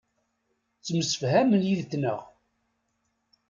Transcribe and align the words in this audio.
Ttemsefhamen 0.77 1.61
yid-nteɣ. 1.69 2.19